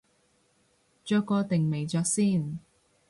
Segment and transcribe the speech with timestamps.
[1.05, 2.57] 着過定未着先